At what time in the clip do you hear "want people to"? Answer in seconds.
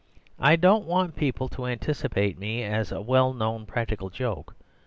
0.87-1.67